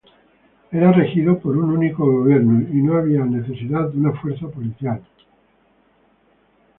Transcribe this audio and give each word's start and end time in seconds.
Era 0.71 0.91
regido 0.91 1.37
por 1.37 1.55
un 1.55 1.69
único 1.69 2.03
gobierno 2.03 2.67
y 2.75 2.81
no 2.81 2.95
había 2.97 3.23
necesidad 3.23 3.87
de 3.91 3.99
una 3.99 4.11
fuerza 4.19 4.47
policial. 4.47 4.99